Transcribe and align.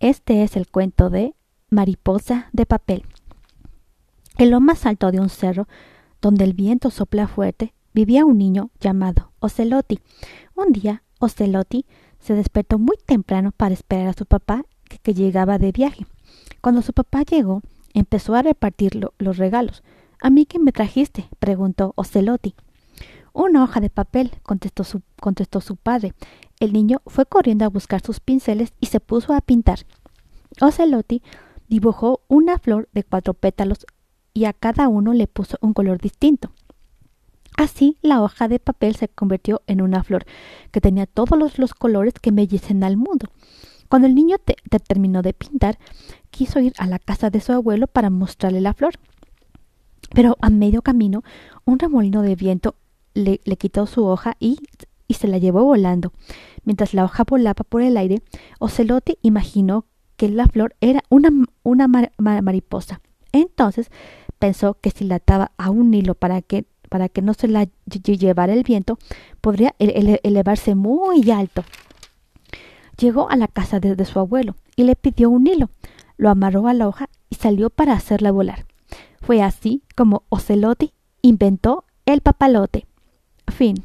Este 0.00 0.44
es 0.44 0.54
el 0.54 0.68
cuento 0.68 1.10
de 1.10 1.34
Mariposa 1.70 2.50
de 2.52 2.66
papel. 2.66 3.04
En 4.36 4.52
lo 4.52 4.60
más 4.60 4.86
alto 4.86 5.10
de 5.10 5.18
un 5.18 5.28
cerro, 5.28 5.66
donde 6.22 6.44
el 6.44 6.52
viento 6.52 6.90
sopla 6.90 7.26
fuerte, 7.26 7.74
vivía 7.94 8.24
un 8.24 8.38
niño 8.38 8.70
llamado 8.78 9.32
Ocelotti. 9.40 9.98
Un 10.54 10.70
día, 10.72 11.02
Ocelotti 11.18 11.84
se 12.20 12.34
despertó 12.34 12.78
muy 12.78 12.96
temprano 13.06 13.50
para 13.50 13.74
esperar 13.74 14.06
a 14.06 14.12
su 14.12 14.24
papá, 14.24 14.64
que, 15.02 15.14
llegaba 15.14 15.58
de 15.58 15.72
viaje. 15.72 16.06
Cuando 16.60 16.80
su 16.82 16.92
papá 16.92 17.22
llegó, 17.22 17.62
empezó 17.92 18.36
a 18.36 18.42
repartir 18.42 19.00
los 19.18 19.36
regalos. 19.36 19.82
¿A 20.22 20.30
mí 20.30 20.46
qué 20.46 20.60
me 20.60 20.70
trajiste? 20.70 21.28
preguntó 21.40 21.92
Ocelotti. 21.96 22.54
Una 23.32 23.64
hoja 23.64 23.80
de 23.80 23.90
papel, 23.90 24.30
contestó 24.44 24.84
su, 24.84 25.02
contestó 25.20 25.60
su 25.60 25.74
padre. 25.74 26.14
El 26.60 26.72
niño 26.72 27.02
fue 27.06 27.24
corriendo 27.26 27.64
a 27.64 27.68
buscar 27.68 28.00
sus 28.00 28.20
pinceles 28.20 28.72
y 28.80 28.86
se 28.86 29.00
puso 29.00 29.32
a 29.32 29.40
pintar. 29.40 29.80
Ocelotti 30.60 31.22
dibujó 31.68 32.22
una 32.28 32.58
flor 32.58 32.88
de 32.92 33.04
cuatro 33.04 33.34
pétalos 33.34 33.86
y 34.34 34.44
a 34.46 34.52
cada 34.52 34.88
uno 34.88 35.12
le 35.12 35.28
puso 35.28 35.56
un 35.60 35.72
color 35.72 36.00
distinto. 36.00 36.50
Así 37.56 37.98
la 38.02 38.22
hoja 38.22 38.48
de 38.48 38.60
papel 38.60 38.94
se 38.94 39.08
convirtió 39.08 39.62
en 39.66 39.82
una 39.82 40.04
flor 40.04 40.24
que 40.70 40.80
tenía 40.80 41.06
todos 41.06 41.58
los, 41.58 41.74
colores 41.74 42.14
que 42.14 42.30
embellecen 42.30 42.84
al 42.84 42.96
mundo. 42.96 43.30
Cuando 43.88 44.06
el 44.06 44.14
niño 44.14 44.36
terminó 44.86 45.22
de 45.22 45.32
pintar, 45.32 45.78
quiso 46.30 46.60
ir 46.60 46.72
a 46.78 46.86
la 46.86 46.98
casa 46.98 47.30
de 47.30 47.40
su 47.40 47.52
abuelo 47.52 47.86
para 47.86 48.10
mostrarle 48.10 48.60
la 48.60 48.74
flor. 48.74 48.94
Pero 50.14 50.36
a 50.40 50.50
medio 50.50 50.82
camino, 50.82 51.22
un 51.64 51.78
remolino 51.78 52.22
de 52.22 52.36
viento 52.36 52.76
le, 53.14 53.38
quitó 53.38 53.86
su 53.86 54.04
hoja 54.04 54.36
y, 54.38 54.58
y, 55.08 55.14
se 55.14 55.26
la 55.26 55.38
llevó 55.38 55.64
volando. 55.64 56.12
Mientras 56.64 56.94
la 56.94 57.04
hoja 57.04 57.24
volaba 57.24 57.64
por 57.64 57.82
el 57.82 57.96
aire, 57.96 58.22
Ocelote 58.60 59.18
imaginó 59.22 59.86
que 60.16 60.28
la 60.28 60.46
flor 60.46 60.76
era 60.80 61.02
una, 61.08 61.30
una 61.62 61.88
mariposa. 62.42 63.00
Entonces 63.32 63.90
pensó 64.38 64.74
que 64.74 64.90
si 64.90 65.04
la 65.04 65.16
ataba 65.16 65.52
a 65.56 65.70
un 65.70 65.92
hilo 65.92 66.14
para 66.14 66.42
que, 66.42 66.66
para 66.88 67.08
que 67.08 67.22
no 67.22 67.34
se 67.34 67.48
la 67.48 67.68
llevara 67.86 68.52
el 68.52 68.62
viento, 68.62 68.98
podría 69.40 69.74
elevarse 69.78 70.74
muy 70.74 71.30
alto. 71.30 71.64
Llegó 72.98 73.30
a 73.30 73.36
la 73.36 73.46
casa 73.46 73.78
de, 73.78 74.04
su 74.04 74.18
abuelo 74.18 74.56
y 74.74 74.84
le 74.84 74.96
pidió 74.96 75.30
un 75.30 75.46
hilo. 75.46 75.70
Lo 76.16 76.30
amarró 76.30 76.66
a 76.66 76.74
la 76.74 76.88
hoja 76.88 77.08
y 77.30 77.36
salió 77.36 77.70
para 77.70 77.92
hacerla 77.92 78.32
volar. 78.32 78.66
Fue 79.20 79.40
así 79.42 79.82
como 79.96 80.24
Ocelote 80.30 80.92
inventó 81.22 81.84
el 82.06 82.22
papalote. 82.22 82.86
Fin. 83.46 83.84